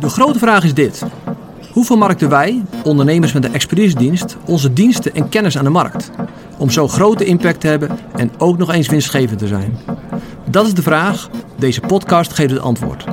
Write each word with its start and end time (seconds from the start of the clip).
De 0.00 0.08
grote 0.08 0.38
vraag 0.38 0.64
is 0.64 0.74
dit. 0.74 1.02
Hoe 1.72 1.84
vermarkten 1.84 2.28
wij, 2.28 2.62
ondernemers 2.84 3.32
met 3.32 3.44
een 3.44 3.54
expeditiedienst, 3.54 4.36
onze 4.46 4.72
diensten 4.72 5.14
en 5.14 5.28
kennis 5.28 5.58
aan 5.58 5.64
de 5.64 5.70
markt? 5.70 6.10
Om 6.58 6.70
zo 6.70 6.88
grote 6.88 7.24
impact 7.24 7.60
te 7.60 7.66
hebben 7.66 7.98
en 8.16 8.30
ook 8.38 8.58
nog 8.58 8.72
eens 8.72 8.88
winstgevend 8.88 9.38
te 9.38 9.46
zijn. 9.46 9.78
Dat 10.50 10.66
is 10.66 10.74
de 10.74 10.82
vraag. 10.82 11.28
Deze 11.58 11.80
podcast 11.80 12.32
geeft 12.32 12.50
het 12.50 12.60
antwoord. 12.60 13.04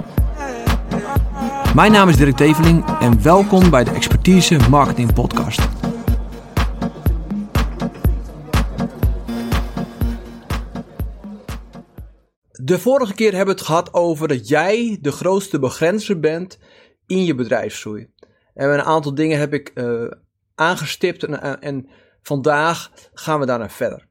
Mijn 1.76 1.92
naam 1.92 2.10
is 2.10 2.18
Dirk 2.18 2.36
Teveling 2.36 2.86
en 2.99 3.22
welkom 3.22 3.70
bij 3.70 3.84
de 3.84 3.92
Expertise 3.92 4.58
Marketing 4.70 5.13
Podcast. 5.13 5.76
De 12.68 12.79
vorige 12.79 13.13
keer 13.13 13.34
hebben 13.34 13.56
we 13.56 13.60
het 13.60 13.70
gehad 13.70 13.94
over 13.94 14.28
dat 14.28 14.47
jij 14.47 14.97
de 15.02 15.12
grootste 15.12 15.60
begrenzer 15.60 16.20
bent 16.20 16.60
in 17.05 17.26
je 17.26 17.36
bedrijfsgroei. 17.36 18.10
En 18.54 18.70
een 18.70 18.82
aantal 18.82 19.16
dingen 19.16 19.40
heb 19.40 19.54
ik 19.54 19.72
uh, 19.76 20.12
aangestipt 20.55 21.24
en, 21.24 21.62
en 21.62 21.90
vandaag 22.22 22.91
gaan 23.14 23.40
we 23.40 23.46
daarna 23.46 23.70
verder. 23.70 24.08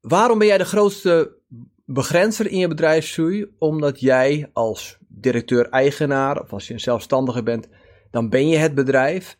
Waarom 0.00 0.38
ben 0.38 0.46
jij 0.46 0.58
de 0.58 0.64
grootste 0.64 1.36
begrenzer 1.84 2.46
in 2.46 2.58
je 2.58 2.68
bedrijfsgroei? 2.68 3.54
Omdat 3.58 4.00
jij 4.00 4.50
als 4.52 4.98
directeur-eigenaar 5.08 6.42
of 6.42 6.52
als 6.52 6.66
je 6.66 6.72
een 6.74 6.80
zelfstandige 6.80 7.42
bent, 7.42 7.68
dan 8.10 8.28
ben 8.28 8.48
je 8.48 8.56
het 8.56 8.74
bedrijf. 8.74 9.38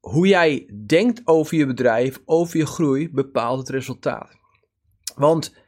Hoe 0.00 0.26
jij 0.26 0.82
denkt 0.86 1.20
over 1.24 1.56
je 1.56 1.66
bedrijf, 1.66 2.20
over 2.24 2.58
je 2.58 2.66
groei, 2.66 3.10
bepaalt 3.10 3.58
het 3.58 3.68
resultaat. 3.68 4.40
Want 5.14 5.61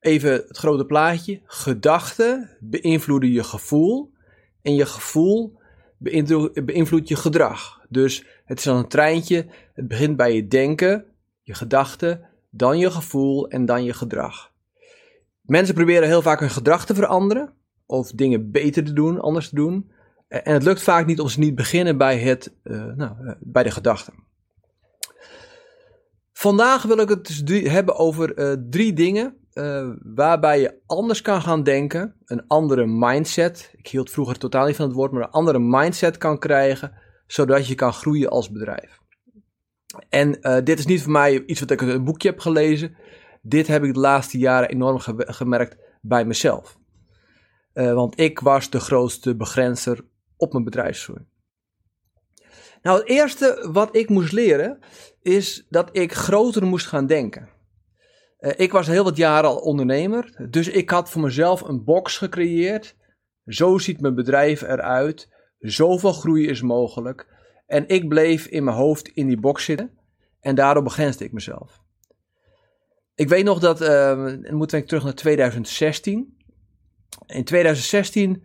even 0.00 0.32
het 0.32 0.58
grote 0.58 0.84
plaatje: 0.84 1.40
gedachten 1.44 2.50
beïnvloeden 2.60 3.30
je 3.30 3.44
gevoel 3.44 4.12
en 4.62 4.74
je 4.74 4.86
gevoel 4.86 5.58
beïnvloedt 6.64 7.08
je 7.08 7.16
gedrag. 7.16 7.80
Dus 7.88 8.26
het 8.44 8.58
is 8.58 8.64
dan 8.64 8.76
een 8.76 8.88
treintje. 8.88 9.46
Het 9.74 9.88
begint 9.88 10.16
bij 10.16 10.34
je 10.34 10.48
denken, 10.48 11.04
je 11.42 11.54
gedachten, 11.54 12.28
dan 12.50 12.78
je 12.78 12.90
gevoel 12.90 13.48
en 13.48 13.64
dan 13.64 13.84
je 13.84 13.92
gedrag. 13.92 14.52
Mensen 15.40 15.74
proberen 15.74 16.08
heel 16.08 16.22
vaak 16.22 16.40
hun 16.40 16.50
gedrag 16.50 16.86
te 16.86 16.94
veranderen 16.94 17.52
of 17.86 18.10
dingen 18.10 18.50
beter 18.50 18.84
te 18.84 18.92
doen, 18.92 19.20
anders 19.20 19.48
te 19.48 19.54
doen. 19.54 19.90
En 20.28 20.52
het 20.52 20.62
lukt 20.62 20.82
vaak 20.82 21.06
niet 21.06 21.20
om 21.20 21.28
ze 21.28 21.38
niet 21.38 21.54
beginnen 21.54 21.98
bij, 21.98 22.18
het, 22.18 22.54
uh, 22.64 22.84
nou, 22.94 23.24
uh, 23.24 23.32
bij 23.40 23.62
de 23.62 23.70
gedachten. 23.70 24.14
Vandaag 26.32 26.82
wil 26.82 26.98
ik 26.98 27.08
het 27.08 27.46
dus 27.46 27.70
hebben 27.70 27.96
over 27.96 28.38
uh, 28.38 28.56
drie 28.70 28.92
dingen 28.92 29.39
waarbij 30.14 30.60
je 30.60 30.80
anders 30.86 31.22
kan 31.22 31.42
gaan 31.42 31.62
denken, 31.62 32.14
een 32.24 32.46
andere 32.46 32.86
mindset. 32.86 33.72
Ik 33.76 33.86
hield 33.86 34.10
vroeger 34.10 34.38
totaal 34.38 34.66
niet 34.66 34.76
van 34.76 34.86
het 34.86 34.94
woord, 34.94 35.12
maar 35.12 35.22
een 35.22 35.30
andere 35.30 35.58
mindset 35.58 36.18
kan 36.18 36.38
krijgen, 36.38 36.92
zodat 37.26 37.66
je 37.66 37.74
kan 37.74 37.92
groeien 37.92 38.30
als 38.30 38.50
bedrijf. 38.50 38.98
En 40.08 40.40
dit 40.64 40.78
is 40.78 40.86
niet 40.86 41.02
voor 41.02 41.12
mij 41.12 41.44
iets 41.46 41.60
wat 41.60 41.70
ik 41.70 41.80
in 41.80 41.88
een 41.88 42.04
boekje 42.04 42.28
heb 42.28 42.38
gelezen. 42.38 42.96
Dit 43.42 43.66
heb 43.66 43.84
ik 43.84 43.94
de 43.94 44.00
laatste 44.00 44.38
jaren 44.38 44.68
enorm 44.68 44.98
gemerkt 45.14 45.76
bij 46.00 46.24
mezelf. 46.24 46.78
Uh, 47.74 47.92
want 47.92 48.20
ik 48.20 48.38
was 48.38 48.70
de 48.70 48.80
grootste 48.80 49.36
begrenzer 49.36 50.04
op 50.36 50.52
mijn 50.52 50.64
bedrijfsgroei. 50.64 51.20
Nou, 52.82 52.98
het 52.98 53.08
eerste 53.08 53.68
wat 53.72 53.96
ik 53.96 54.08
moest 54.08 54.32
leren 54.32 54.78
is 55.22 55.66
dat 55.68 55.88
ik 55.92 56.12
groter 56.12 56.66
moest 56.66 56.86
gaan 56.86 57.06
denken. 57.06 57.48
Uh, 58.40 58.52
ik 58.56 58.72
was 58.72 58.86
heel 58.86 59.04
wat 59.04 59.16
jaren 59.16 59.50
al 59.50 59.56
ondernemer, 59.56 60.46
dus 60.50 60.68
ik 60.68 60.90
had 60.90 61.10
voor 61.10 61.22
mezelf 61.22 61.60
een 61.60 61.84
box 61.84 62.18
gecreëerd. 62.18 62.96
Zo 63.46 63.78
ziet 63.78 64.00
mijn 64.00 64.14
bedrijf 64.14 64.62
eruit, 64.62 65.32
zoveel 65.58 66.12
groei 66.12 66.48
is 66.48 66.62
mogelijk. 66.62 67.26
En 67.66 67.88
ik 67.88 68.08
bleef 68.08 68.46
in 68.46 68.64
mijn 68.64 68.76
hoofd 68.76 69.08
in 69.08 69.26
die 69.26 69.40
box 69.40 69.64
zitten 69.64 69.98
en 70.40 70.54
daardoor 70.54 70.82
begrensde 70.82 71.24
ik 71.24 71.32
mezelf. 71.32 71.80
Ik 73.14 73.28
weet 73.28 73.44
nog 73.44 73.58
dat, 73.58 73.80
uh, 73.80 74.34
moeten 74.50 74.80
we 74.80 74.86
terug 74.86 75.04
naar 75.04 75.14
2016 75.14 76.38
in 77.26 77.44
2016 77.44 78.42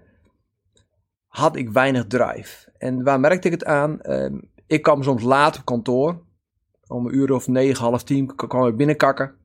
had 1.28 1.56
ik 1.56 1.70
weinig 1.70 2.08
drive. 2.08 2.72
En 2.78 3.04
waar 3.04 3.20
merkte 3.20 3.48
ik 3.48 3.54
het 3.54 3.66
aan? 3.66 4.00
Uh, 4.02 4.40
ik 4.68 4.82
kwam 4.82 5.04
soms 5.04 5.24
laat 5.24 5.58
op 5.58 5.66
kantoor. 5.66 6.24
Om 6.88 7.06
een 7.06 7.16
uur 7.16 7.32
of 7.32 7.48
negen, 7.48 7.84
half 7.84 8.04
tien 8.04 8.36
kwam 8.36 8.68
ik 8.68 8.76
binnenkakken. 8.76 9.36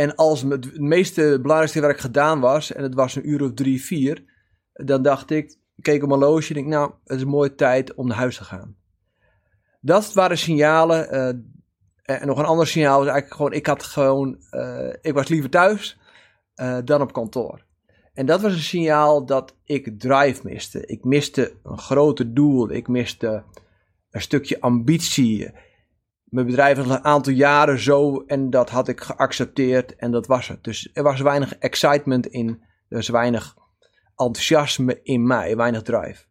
En 0.00 0.14
als 0.14 0.42
het 0.42 0.78
meeste 0.78 1.38
belangrijkste 1.40 1.80
werk 1.80 2.00
gedaan 2.00 2.40
was, 2.40 2.72
en 2.72 2.82
het 2.82 2.94
was 2.94 3.14
een 3.14 3.28
uur 3.28 3.42
of 3.42 3.52
drie, 3.54 3.82
vier, 3.82 4.24
dan 4.72 5.02
dacht 5.02 5.30
ik, 5.30 5.58
keek 5.80 6.02
op 6.02 6.08
mijn 6.08 6.20
loge 6.20 6.48
en 6.48 6.54
denk, 6.54 6.66
nou, 6.66 6.92
het 7.04 7.18
is 7.18 7.24
mooie 7.24 7.54
tijd 7.54 7.94
om 7.94 8.06
naar 8.06 8.16
huis 8.16 8.36
te 8.36 8.44
gaan. 8.44 8.76
Dat 9.80 10.12
waren 10.12 10.38
signalen. 10.38 11.14
Uh, 11.14 12.20
en 12.20 12.26
nog 12.26 12.38
een 12.38 12.44
ander 12.44 12.66
signaal 12.66 12.98
was 12.98 13.08
eigenlijk 13.08 13.36
gewoon, 13.36 13.52
ik 13.52 13.66
had 13.66 13.82
gewoon, 13.82 14.38
uh, 14.50 14.92
ik 15.00 15.14
was 15.14 15.28
liever 15.28 15.50
thuis 15.50 15.98
uh, 16.56 16.78
dan 16.84 17.00
op 17.00 17.12
kantoor. 17.12 17.64
En 18.12 18.26
dat 18.26 18.40
was 18.40 18.52
een 18.52 18.58
signaal 18.58 19.26
dat 19.26 19.56
ik 19.64 20.00
drive 20.00 20.40
miste. 20.42 20.86
Ik 20.86 21.04
miste 21.04 21.54
een 21.62 21.78
groter 21.78 22.34
doel. 22.34 22.70
Ik 22.70 22.88
miste 22.88 23.42
een 24.10 24.20
stukje 24.20 24.60
ambitie. 24.60 25.50
Mijn 26.30 26.46
bedrijf 26.46 26.76
was 26.76 26.88
een 26.88 27.04
aantal 27.04 27.32
jaren 27.32 27.78
zo 27.78 28.24
en 28.26 28.50
dat 28.50 28.70
had 28.70 28.88
ik 28.88 29.00
geaccepteerd 29.00 29.96
en 29.96 30.10
dat 30.10 30.26
was 30.26 30.48
het. 30.48 30.64
Dus 30.64 30.90
er 30.92 31.02
was 31.02 31.20
weinig 31.20 31.54
excitement 31.54 32.26
in, 32.26 32.48
er 32.88 32.96
was 32.96 33.08
weinig 33.08 33.56
enthousiasme 34.16 35.00
in 35.02 35.26
mij, 35.26 35.56
weinig 35.56 35.82
drive. 35.82 36.24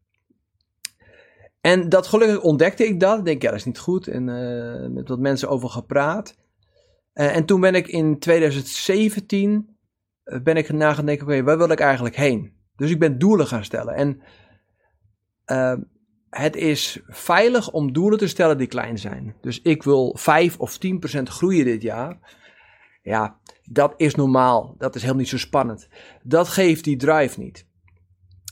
En 1.61 1.89
dat 1.89 2.07
gelukkig 2.07 2.41
ontdekte 2.41 2.85
ik 2.87 2.99
dat. 2.99 3.19
Ik 3.19 3.25
denk, 3.25 3.41
ja, 3.41 3.49
dat 3.49 3.59
is 3.59 3.65
niet 3.65 3.79
goed. 3.79 4.07
En 4.07 4.27
uh, 4.27 4.89
met 4.89 5.07
wat 5.07 5.19
mensen 5.19 5.49
over 5.49 5.69
gepraat. 5.69 6.35
Uh, 7.13 7.35
en 7.35 7.45
toen 7.45 7.61
ben 7.61 7.75
ik 7.75 7.87
in 7.87 8.19
2017 8.19 9.77
ben 10.43 10.55
ik 10.55 10.71
na 10.71 10.93
gaan 10.93 11.05
denken, 11.05 11.27
oké, 11.27 11.43
waar 11.43 11.57
wil 11.57 11.69
ik 11.69 11.79
eigenlijk 11.79 12.15
heen? 12.15 12.53
Dus 12.75 12.91
ik 12.91 12.99
ben 12.99 13.19
doelen 13.19 13.47
gaan 13.47 13.63
stellen. 13.63 13.93
En 13.95 14.21
het 16.29 16.55
is 16.55 16.99
veilig 17.07 17.71
om 17.71 17.93
doelen 17.93 18.19
te 18.19 18.27
stellen 18.27 18.57
die 18.57 18.67
klein 18.67 18.97
zijn. 18.97 19.35
Dus 19.41 19.61
ik 19.61 19.83
wil 19.83 20.15
5 20.17 20.57
of 20.57 20.77
10% 21.17 21.21
groeien 21.23 21.65
dit 21.65 21.81
jaar. 21.81 22.37
Ja, 23.01 23.39
dat 23.63 23.93
is 23.97 24.15
normaal. 24.15 24.75
Dat 24.77 24.95
is 24.95 25.01
helemaal 25.01 25.21
niet 25.21 25.31
zo 25.31 25.37
spannend. 25.37 25.87
Dat 26.23 26.47
geeft 26.47 26.83
die 26.83 26.97
drive 26.97 27.39
niet. 27.39 27.67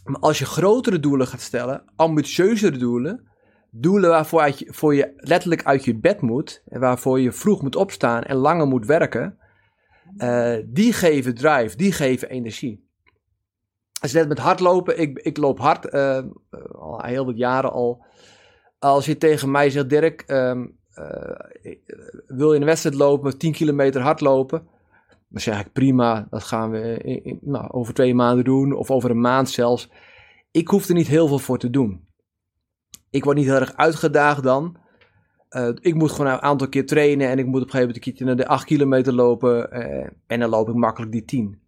Maar 0.03 0.19
als 0.19 0.39
je 0.39 0.45
grotere 0.45 0.99
doelen 0.99 1.27
gaat 1.27 1.41
stellen, 1.41 1.83
ambitieuzere 1.95 2.77
doelen, 2.77 3.27
doelen 3.71 4.09
waarvoor 4.09 4.47
je, 4.47 4.67
voor 4.69 4.95
je 4.95 5.13
letterlijk 5.15 5.63
uit 5.63 5.85
je 5.85 5.99
bed 5.99 6.21
moet, 6.21 6.63
en 6.67 6.79
waarvoor 6.79 7.19
je 7.19 7.31
vroeg 7.31 7.61
moet 7.61 7.75
opstaan 7.75 8.23
en 8.23 8.35
langer 8.35 8.67
moet 8.67 8.85
werken, 8.85 9.37
uh, 10.17 10.55
die 10.65 10.93
geven 10.93 11.35
drive, 11.35 11.77
die 11.77 11.91
geven 11.91 12.29
energie. 12.29 12.86
Je 14.01 14.13
net 14.13 14.27
met 14.27 14.39
hardlopen, 14.39 14.99
ik, 14.99 15.19
ik 15.19 15.37
loop 15.37 15.59
hard, 15.59 15.93
uh, 15.93 16.19
al 16.71 17.01
heel 17.01 17.25
wat 17.25 17.37
jaren 17.37 17.71
al. 17.71 18.05
Als 18.79 19.05
je 19.05 19.17
tegen 19.17 19.51
mij 19.51 19.69
zegt, 19.69 19.89
Dirk, 19.89 20.23
um, 20.27 20.77
uh, 20.95 21.75
wil 22.27 22.53
je 22.53 22.59
een 22.59 22.65
wedstrijd 22.65 22.95
lopen, 22.95 23.37
10 23.37 23.51
kilometer 23.51 24.01
hardlopen? 24.01 24.67
Dan 25.29 25.41
zeg 25.41 25.59
ik, 25.59 25.71
prima, 25.71 26.27
dat 26.29 26.43
gaan 26.43 26.71
we 26.71 26.97
in, 26.97 27.23
in, 27.23 27.39
nou, 27.41 27.71
over 27.71 27.93
twee 27.93 28.13
maanden 28.13 28.43
doen, 28.43 28.73
of 28.73 28.91
over 28.91 29.09
een 29.09 29.21
maand 29.21 29.49
zelfs. 29.49 29.89
Ik 30.51 30.67
hoef 30.67 30.87
er 30.87 30.93
niet 30.93 31.07
heel 31.07 31.27
veel 31.27 31.39
voor 31.39 31.57
te 31.59 31.69
doen. 31.69 32.07
Ik 33.09 33.23
word 33.23 33.37
niet 33.37 33.45
heel 33.45 33.55
erg 33.55 33.75
uitgedaagd 33.75 34.43
dan. 34.43 34.77
Ik 35.79 35.95
moet 35.95 36.11
gewoon 36.11 36.31
een 36.31 36.41
aantal 36.41 36.69
keer 36.69 36.85
trainen 36.85 37.29
en 37.29 37.39
ik 37.39 37.45
moet 37.45 37.61
op 37.61 37.67
een 37.67 37.71
gegeven 37.71 37.79
moment 37.79 37.95
een 37.95 38.01
keertje 38.03 38.25
naar 38.25 38.35
de 38.35 38.47
8 38.47 38.65
kilometer 38.65 39.13
lopen 39.13 39.71
en 40.27 40.39
dan 40.39 40.49
loop 40.49 40.69
ik 40.69 40.75
makkelijk 40.75 41.11
die 41.11 41.25
10. 41.25 41.61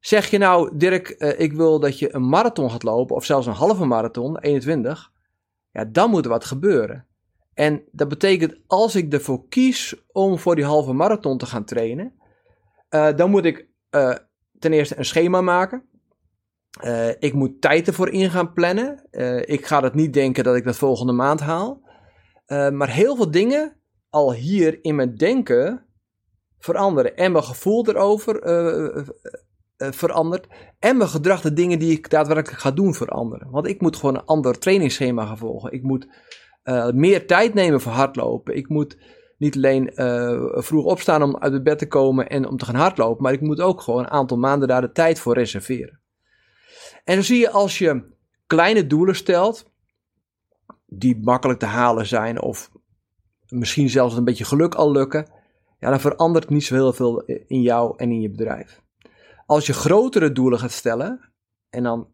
Zeg 0.00 0.30
je 0.30 0.38
nou, 0.38 0.76
Dirk, 0.76 1.14
uh, 1.18 1.40
ik 1.40 1.52
wil 1.52 1.80
dat 1.80 1.98
je 1.98 2.14
een 2.14 2.28
marathon 2.28 2.70
gaat 2.70 2.82
lopen 2.82 3.16
of 3.16 3.24
zelfs 3.24 3.46
een 3.46 3.52
halve 3.52 3.84
marathon, 3.84 4.38
21, 4.38 5.12
ja, 5.70 5.84
dan 5.84 6.10
moet 6.10 6.24
er 6.24 6.30
wat 6.30 6.44
gebeuren. 6.44 7.06
En 7.54 7.82
dat 7.92 8.08
betekent, 8.08 8.56
als 8.66 8.94
ik 8.94 9.12
ervoor 9.12 9.48
kies 9.48 9.94
om 10.12 10.38
voor 10.38 10.54
die 10.54 10.64
halve 10.64 10.92
marathon 10.92 11.38
te 11.38 11.46
gaan 11.46 11.64
trainen, 11.64 12.14
dan 12.88 13.30
moet 13.30 13.44
ik 13.44 13.68
ten 14.58 14.72
eerste 14.72 14.98
een 14.98 15.04
schema 15.04 15.40
maken. 15.40 15.88
ik 17.18 17.32
moet 17.32 17.60
tijd 17.60 17.86
ervoor 17.86 18.08
in 18.08 18.30
gaan 18.30 18.52
plannen. 18.52 19.06
ik 19.46 19.66
ga 19.66 19.82
het 19.82 19.94
niet 19.94 20.12
denken 20.12 20.44
dat 20.44 20.56
ik 20.56 20.64
dat 20.64 20.76
volgende 20.76 21.12
maand 21.12 21.40
haal. 21.40 21.82
Maar 22.46 22.90
heel 22.90 23.16
veel 23.16 23.30
dingen 23.30 23.76
al 24.10 24.32
hier 24.32 24.84
in 24.84 24.94
mijn 24.94 25.14
denken 25.14 25.86
veranderen. 26.58 27.16
En 27.16 27.32
mijn 27.32 27.44
gevoel 27.44 27.88
erover 27.88 28.42
verandert. 29.90 30.46
En 30.78 30.96
mijn 30.96 31.08
gedrag, 31.08 31.40
de 31.40 31.52
dingen 31.52 31.78
die 31.78 31.92
ik 31.92 32.10
daadwerkelijk 32.10 32.62
ga 32.62 32.70
doen, 32.70 32.94
veranderen. 32.94 33.50
Want 33.50 33.66
ik 33.66 33.80
moet 33.80 33.96
gewoon 33.96 34.14
een 34.14 34.24
ander 34.24 34.58
trainingsschema 34.58 35.26
gaan 35.26 35.38
volgen. 35.38 35.72
Ik 35.72 35.82
moet 35.82 36.08
meer 36.94 37.26
tijd 37.26 37.54
nemen 37.54 37.80
voor 37.80 37.92
hardlopen. 37.92 38.56
Ik 38.56 38.68
moet 38.68 38.96
niet 39.40 39.56
alleen 39.56 39.92
uh, 39.94 40.48
vroeg 40.52 40.84
opstaan 40.84 41.22
om 41.22 41.36
uit 41.38 41.52
het 41.52 41.62
bed 41.62 41.78
te 41.78 41.88
komen 41.88 42.28
en 42.28 42.48
om 42.48 42.56
te 42.56 42.64
gaan 42.64 42.74
hardlopen, 42.74 43.22
maar 43.22 43.32
ik 43.32 43.40
moet 43.40 43.60
ook 43.60 43.80
gewoon 43.80 44.00
een 44.00 44.10
aantal 44.10 44.36
maanden 44.36 44.68
daar 44.68 44.80
de 44.80 44.92
tijd 44.92 45.18
voor 45.18 45.34
reserveren. 45.34 46.00
En 47.04 47.14
zo 47.14 47.22
zie 47.22 47.38
je 47.38 47.50
als 47.50 47.78
je 47.78 48.02
kleine 48.46 48.86
doelen 48.86 49.16
stelt, 49.16 49.72
die 50.86 51.20
makkelijk 51.22 51.58
te 51.58 51.66
halen 51.66 52.06
zijn 52.06 52.42
of 52.42 52.70
misschien 53.48 53.88
zelfs 53.88 54.16
een 54.16 54.24
beetje 54.24 54.44
geluk 54.44 54.74
al 54.74 54.92
lukken, 54.92 55.30
ja, 55.78 55.90
dan 55.90 56.00
verandert 56.00 56.48
niet 56.48 56.64
zo 56.64 56.74
heel 56.74 56.92
veel 56.92 57.22
in 57.46 57.62
jou 57.62 57.94
en 57.96 58.10
in 58.10 58.20
je 58.20 58.30
bedrijf. 58.30 58.82
Als 59.50 59.66
je 59.66 59.72
grotere 59.72 60.32
doelen 60.32 60.58
gaat 60.58 60.72
stellen, 60.72 61.32
en 61.70 61.82
dan 61.82 62.08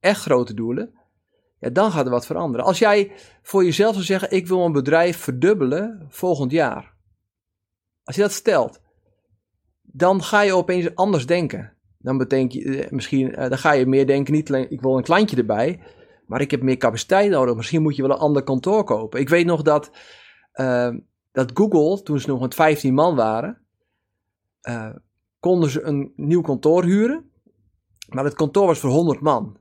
echt 0.00 0.20
grote 0.20 0.54
doelen, 0.54 0.94
ja, 1.58 1.70
dan 1.70 1.90
gaat 1.90 2.04
er 2.04 2.10
wat 2.10 2.26
veranderen. 2.26 2.66
Als 2.66 2.78
jij 2.78 3.12
voor 3.42 3.64
jezelf 3.64 3.92
zou 3.92 4.04
zeggen: 4.04 4.30
Ik 4.30 4.46
wil 4.46 4.58
mijn 4.58 4.72
bedrijf 4.72 5.16
verdubbelen 5.16 6.06
volgend 6.08 6.50
jaar. 6.50 6.94
Als 8.02 8.16
je 8.16 8.22
dat 8.22 8.32
stelt, 8.32 8.80
dan 9.82 10.22
ga 10.22 10.40
je 10.40 10.54
opeens 10.54 10.94
anders 10.94 11.26
denken. 11.26 11.76
Dan 11.98 12.18
bedenk 12.18 12.52
je 12.52 12.78
eh, 12.78 12.90
misschien, 12.90 13.34
eh, 13.34 13.48
dan 13.48 13.58
ga 13.58 13.72
je 13.72 13.86
meer 13.86 14.06
denken: 14.06 14.34
niet 14.34 14.48
alleen 14.48 14.70
ik 14.70 14.80
wil 14.80 14.96
een 14.96 15.02
klantje 15.02 15.36
erbij, 15.36 15.82
maar 16.26 16.40
ik 16.40 16.50
heb 16.50 16.62
meer 16.62 16.76
capaciteit 16.76 17.30
nodig. 17.30 17.54
Misschien 17.54 17.82
moet 17.82 17.96
je 17.96 18.02
wel 18.02 18.10
een 18.10 18.22
ander 18.22 18.42
kantoor 18.42 18.84
kopen. 18.84 19.20
Ik 19.20 19.28
weet 19.28 19.46
nog 19.46 19.62
dat, 19.62 19.90
uh, 20.54 20.94
dat 21.32 21.50
Google, 21.54 22.02
toen 22.02 22.20
ze 22.20 22.28
nog 22.28 22.40
met 22.40 22.54
15 22.54 22.94
man 22.94 23.16
waren, 23.16 23.62
konden 25.44 25.70
ze 25.70 25.82
een 25.82 26.12
nieuw 26.16 26.40
kantoor 26.40 26.84
huren. 26.84 27.30
Maar 28.08 28.24
het 28.24 28.34
kantoor 28.34 28.66
was 28.66 28.78
voor 28.78 28.90
100 28.90 29.20
man. 29.20 29.56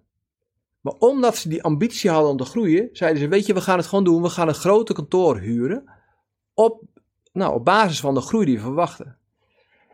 Maar 0.81 0.93
omdat 0.93 1.37
ze 1.37 1.49
die 1.49 1.63
ambitie 1.63 2.09
hadden 2.09 2.29
om 2.31 2.37
te 2.37 2.45
groeien, 2.45 2.89
zeiden 2.91 3.21
ze: 3.21 3.27
Weet 3.27 3.45
je, 3.45 3.53
we 3.53 3.61
gaan 3.61 3.77
het 3.77 3.85
gewoon 3.85 4.03
doen. 4.03 4.21
We 4.21 4.29
gaan 4.29 4.47
een 4.47 4.53
grote 4.53 4.93
kantoor 4.93 5.37
huren. 5.37 5.83
Op, 6.53 6.83
nou, 7.31 7.53
op 7.53 7.65
basis 7.65 7.99
van 7.99 8.13
de 8.13 8.21
groei 8.21 8.45
die 8.45 8.55
we 8.55 8.61
verwachten. 8.61 9.17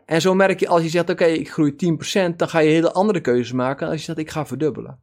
En 0.04 0.20
zo 0.20 0.34
merk 0.34 0.60
je, 0.60 0.68
als 0.68 0.82
je 0.82 0.88
zegt: 0.88 1.10
Oké, 1.10 1.24
ik 1.24 1.50
groei 1.50 1.72
10%, 2.32 2.36
dan 2.36 2.48
ga 2.48 2.58
je 2.58 2.70
hele 2.70 2.92
andere 2.92 3.20
keuzes 3.20 3.52
maken. 3.52 3.88
Als 3.88 3.96
je 3.96 4.04
zegt: 4.04 4.18
Ik 4.18 4.30
ga 4.30 4.46
verdubbelen. 4.46 5.00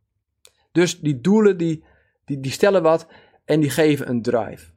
Dus 0.72 1.00
die 1.00 1.22
doelen, 1.22 1.58
die, 1.58 1.84
die, 2.26 2.40
die 2.40 2.52
stellen 2.52 2.82
wat 2.82 3.08
en 3.46 3.60
die 3.60 3.70
geven 3.70 4.10
een 4.10 4.22
drive. 4.22 4.72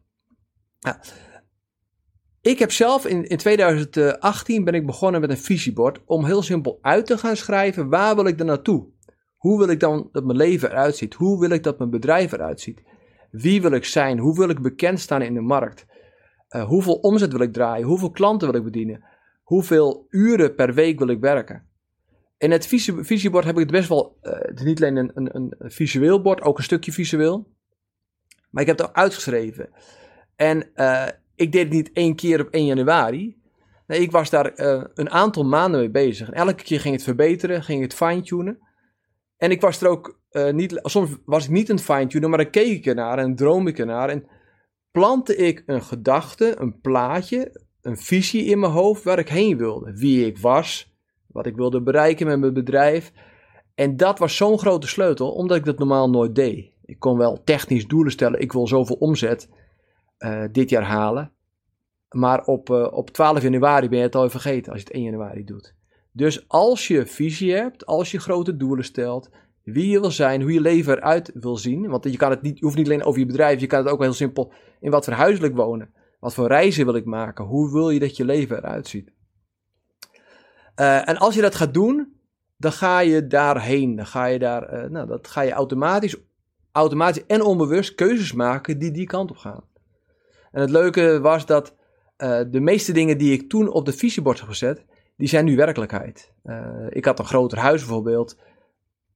Ja. 0.78 1.00
Ik 2.42 2.58
heb 2.58 2.72
zelf 2.72 3.06
in, 3.06 3.24
in 3.24 3.36
2018 3.36 4.64
ben 4.64 4.74
ik 4.74 4.86
begonnen 4.86 5.20
met 5.20 5.30
een 5.30 5.38
visiebord 5.38 6.00
om 6.06 6.24
heel 6.24 6.42
simpel 6.42 6.78
uit 6.82 7.06
te 7.06 7.18
gaan 7.18 7.36
schrijven 7.36 7.88
waar 7.88 8.14
wil 8.14 8.26
ik 8.26 8.38
dan 8.38 8.46
naartoe? 8.46 8.86
Hoe 9.36 9.58
wil 9.58 9.68
ik 9.68 9.80
dan 9.80 10.08
dat 10.12 10.24
mijn 10.24 10.36
leven 10.36 10.70
eruit 10.70 10.96
ziet? 10.96 11.14
Hoe 11.14 11.40
wil 11.40 11.50
ik 11.50 11.62
dat 11.62 11.78
mijn 11.78 11.90
bedrijf 11.90 12.32
eruit 12.32 12.60
ziet? 12.60 12.82
Wie 13.30 13.62
wil 13.62 13.72
ik 13.72 13.84
zijn? 13.84 14.18
Hoe 14.18 14.38
wil 14.38 14.48
ik 14.48 14.62
bekend 14.62 15.00
staan 15.00 15.22
in 15.22 15.34
de 15.34 15.40
markt? 15.40 15.86
Uh, 16.50 16.64
hoeveel 16.64 16.94
omzet 16.94 17.32
wil 17.32 17.40
ik 17.40 17.52
draaien? 17.52 17.86
Hoeveel 17.86 18.10
klanten 18.10 18.50
wil 18.50 18.58
ik 18.58 18.64
bedienen? 18.64 19.04
Hoeveel 19.42 20.06
uren 20.08 20.54
per 20.54 20.74
week 20.74 20.98
wil 20.98 21.08
ik 21.08 21.20
werken? 21.20 21.68
In 22.38 22.50
het 22.50 22.66
visie, 22.66 23.04
visiebord 23.04 23.44
heb 23.44 23.54
ik 23.54 23.60
het 23.60 23.70
best 23.70 23.88
wel, 23.88 24.18
uh, 24.22 24.32
het 24.32 24.58
is 24.58 24.64
niet 24.64 24.82
alleen 24.82 24.96
een, 24.96 25.10
een, 25.14 25.36
een, 25.36 25.70
visueel 25.70 26.22
bord, 26.22 26.42
ook 26.42 26.58
een 26.58 26.64
stukje 26.64 26.92
visueel. 26.92 27.48
Maar 28.50 28.62
ik 28.62 28.68
heb 28.68 28.78
het 28.78 28.88
ook 28.88 28.94
uitgeschreven. 28.94 29.68
En 30.36 30.70
uh, 30.74 31.06
ik 31.40 31.52
deed 31.52 31.64
het 31.64 31.72
niet 31.72 31.90
één 31.92 32.14
keer 32.14 32.40
op 32.40 32.48
1 32.50 32.66
januari. 32.66 33.36
Nee, 33.86 34.00
ik 34.00 34.10
was 34.10 34.30
daar 34.30 34.52
uh, 34.56 34.84
een 34.94 35.10
aantal 35.10 35.44
maanden 35.44 35.80
mee 35.80 35.90
bezig. 35.90 36.30
En 36.30 36.34
elke 36.34 36.62
keer 36.62 36.80
ging 36.80 36.94
het 36.94 37.04
verbeteren, 37.04 37.62
ging 37.62 37.82
het 37.82 37.94
fine-tunen. 37.94 38.58
En 39.36 39.50
ik 39.50 39.60
was 39.60 39.80
er 39.80 39.88
ook 39.88 40.20
uh, 40.30 40.50
niet, 40.50 40.80
soms 40.82 41.10
was 41.24 41.44
ik 41.44 41.50
niet 41.50 41.68
een 41.68 41.78
fine-tuner, 41.78 42.28
maar 42.28 42.38
dan 42.38 42.50
keek 42.50 42.76
ik 42.76 42.86
ernaar 42.86 43.18
en 43.18 43.36
droom 43.36 43.66
ik 43.66 43.78
ernaar. 43.78 44.08
En 44.08 44.26
plantte 44.90 45.36
ik 45.36 45.62
een 45.66 45.82
gedachte, 45.82 46.54
een 46.58 46.80
plaatje, 46.80 47.64
een 47.82 47.96
visie 47.96 48.44
in 48.44 48.58
mijn 48.58 48.72
hoofd 48.72 49.02
waar 49.02 49.18
ik 49.18 49.28
heen 49.28 49.56
wilde. 49.56 49.92
Wie 49.92 50.26
ik 50.26 50.38
was, 50.38 50.94
wat 51.26 51.46
ik 51.46 51.56
wilde 51.56 51.82
bereiken 51.82 52.26
met 52.26 52.40
mijn 52.40 52.54
bedrijf. 52.54 53.12
En 53.74 53.96
dat 53.96 54.18
was 54.18 54.36
zo'n 54.36 54.58
grote 54.58 54.88
sleutel, 54.88 55.30
omdat 55.30 55.56
ik 55.56 55.64
dat 55.64 55.78
normaal 55.78 56.10
nooit 56.10 56.34
deed. 56.34 56.72
Ik 56.84 56.98
kon 56.98 57.18
wel 57.18 57.42
technisch 57.44 57.86
doelen 57.86 58.12
stellen, 58.12 58.40
ik 58.40 58.52
wil 58.52 58.66
zoveel 58.66 58.96
omzet 58.96 59.48
uh, 60.20 60.44
dit 60.52 60.70
jaar 60.70 60.82
halen. 60.82 61.32
Maar 62.10 62.44
op, 62.44 62.70
uh, 62.70 62.92
op 62.92 63.10
12 63.10 63.42
januari 63.42 63.88
ben 63.88 63.98
je 63.98 64.04
het 64.04 64.14
al 64.14 64.30
vergeten 64.30 64.72
als 64.72 64.80
je 64.80 64.86
het 64.86 64.96
1 64.96 65.04
januari 65.04 65.44
doet. 65.44 65.74
Dus 66.12 66.48
als 66.48 66.88
je 66.88 67.06
visie 67.06 67.52
hebt, 67.52 67.86
als 67.86 68.10
je 68.10 68.18
grote 68.18 68.56
doelen 68.56 68.84
stelt, 68.84 69.30
wie 69.62 69.88
je 69.88 70.00
wil 70.00 70.10
zijn, 70.10 70.42
hoe 70.42 70.52
je 70.52 70.60
leven 70.60 70.96
eruit 70.96 71.30
wil 71.34 71.56
zien. 71.56 71.88
Want 71.88 72.04
je, 72.04 72.16
kan 72.16 72.30
het 72.30 72.42
niet, 72.42 72.60
hoeft 72.60 72.76
niet 72.76 72.86
alleen 72.86 73.04
over 73.04 73.20
je 73.20 73.26
bedrijf, 73.26 73.60
je 73.60 73.66
kan 73.66 73.78
het 73.78 73.92
ook 73.92 74.00
heel 74.00 74.12
simpel 74.12 74.52
in 74.80 74.90
wat 74.90 75.04
voor 75.04 75.14
huis 75.14 75.38
wil 75.38 75.48
ik 75.48 75.56
wonen. 75.56 75.94
Wat 76.20 76.34
voor 76.34 76.46
reizen 76.46 76.84
wil 76.84 76.94
ik 76.94 77.04
maken? 77.04 77.44
Hoe 77.44 77.72
wil 77.72 77.90
je 77.90 77.98
dat 77.98 78.16
je 78.16 78.24
leven 78.24 78.56
eruit 78.56 78.88
ziet? 78.88 79.12
Uh, 80.76 81.08
en 81.08 81.16
als 81.16 81.34
je 81.34 81.40
dat 81.40 81.54
gaat 81.54 81.74
doen, 81.74 82.14
dan 82.56 82.72
ga 82.72 82.98
je 82.98 83.26
daarheen. 83.26 83.96
Dan 83.96 84.06
ga 84.06 84.24
je 84.24 84.38
daar, 84.38 84.90
nou, 84.90 85.06
dat 85.06 85.28
ga 85.28 85.40
je 85.40 85.52
automatisch, 85.52 86.16
automatisch 86.72 87.26
en 87.26 87.42
onbewust 87.42 87.94
keuzes 87.94 88.32
maken 88.32 88.78
die 88.78 88.90
die 88.90 89.06
kant 89.06 89.30
op 89.30 89.36
gaan. 89.36 89.64
En 90.50 90.60
het 90.60 90.70
leuke 90.70 91.20
was 91.20 91.46
dat 91.46 91.74
uh, 92.18 92.40
de 92.50 92.60
meeste 92.60 92.92
dingen 92.92 93.18
die 93.18 93.32
ik 93.32 93.48
toen 93.48 93.72
op 93.72 93.84
de 93.84 93.92
visiebord 93.92 94.38
heb 94.38 94.48
gezet, 94.48 94.84
die 95.16 95.28
zijn 95.28 95.44
nu 95.44 95.56
werkelijkheid. 95.56 96.32
Uh, 96.44 96.86
ik 96.88 97.04
had 97.04 97.18
een 97.18 97.24
groter 97.24 97.58
huis 97.58 97.80
bijvoorbeeld, 97.80 98.38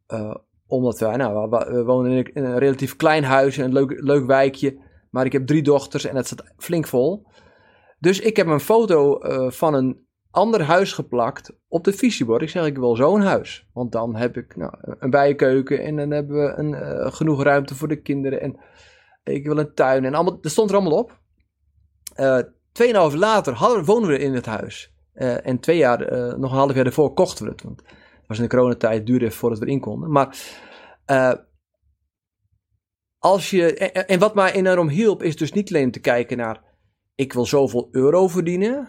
uh, 0.08 0.34
omdat 0.66 0.98
wij, 0.98 1.16
nou, 1.16 1.50
we, 1.50 1.84
wonen 1.84 2.32
in 2.32 2.44
een, 2.44 2.58
relatief 2.58 2.96
klein 2.96 3.24
huis, 3.24 3.56
een 3.56 3.72
leuk, 3.72 4.00
leuk 4.00 4.26
wijkje, 4.26 4.78
maar 5.10 5.24
ik 5.24 5.32
heb 5.32 5.46
drie 5.46 5.62
dochters 5.62 6.04
en 6.04 6.16
het 6.16 6.26
staat 6.26 6.52
flink 6.56 6.86
vol. 6.86 7.26
Dus 7.98 8.20
ik 8.20 8.36
heb 8.36 8.46
een 8.46 8.60
foto 8.60 9.18
van 9.50 9.74
een 9.74 10.06
ander 10.30 10.62
huis 10.62 10.92
geplakt 10.92 11.58
op 11.68 11.84
de 11.84 11.92
visiebord. 11.92 12.42
Ik 12.42 12.48
zeg, 12.48 12.66
ik 12.66 12.78
wil 12.78 12.96
zo'n 12.96 13.20
huis. 13.20 13.68
Want 13.72 13.92
dan 13.92 14.16
heb 14.16 14.36
ik 14.36 14.56
nou, 14.56 14.72
een 14.80 15.10
bijenkeuken 15.10 15.82
en 15.82 15.96
dan 15.96 16.10
hebben 16.10 16.36
we 16.36 16.52
een, 16.56 17.12
genoeg 17.12 17.42
ruimte 17.42 17.74
voor 17.74 17.88
de 17.88 18.02
kinderen. 18.02 18.40
En 18.40 18.60
ik 19.24 19.46
wil 19.46 19.58
een 19.58 19.74
tuin 19.74 20.04
en 20.04 20.14
allemaal, 20.14 20.40
dat 20.40 20.52
stond 20.52 20.70
er 20.70 20.76
allemaal 20.76 20.98
op. 20.98 21.22
Uh, 22.16 22.38
tweeënhalf 22.72 23.14
later 23.14 23.52
hadden, 23.52 23.84
wonen 23.84 24.08
we 24.08 24.18
in 24.18 24.34
het 24.34 24.46
huis. 24.46 24.92
Uh, 25.14 25.46
en 25.46 25.60
twee 25.60 25.76
jaar, 25.76 26.12
uh, 26.12 26.34
nog 26.34 26.50
een 26.50 26.58
half 26.58 26.74
jaar 26.74 26.84
daarvoor 26.84 27.14
kochten 27.14 27.44
we 27.44 27.50
het. 27.50 27.62
Want 27.62 27.80
het 27.80 28.26
was 28.26 28.36
in 28.36 28.42
de 28.42 28.50
coronatijd, 28.50 29.06
duurde 29.06 29.30
voordat 29.30 29.58
we 29.58 29.66
erin 29.66 29.80
konden. 29.80 30.10
Maar 30.10 30.36
als 33.18 33.50
je, 33.50 33.74
en, 33.74 34.06
en, 34.06 34.18
wat 34.18 34.34
mij 34.34 34.52
enorm 34.52 34.88
hielp, 34.88 35.22
is 35.22 35.36
dus 35.36 35.52
niet 35.52 35.68
alleen 35.68 35.90
te 35.90 36.00
kijken 36.00 36.36
naar, 36.36 36.62
ik 37.14 37.32
wil 37.32 37.46
zoveel 37.46 37.88
euro 37.90 38.28
verdienen. 38.28 38.88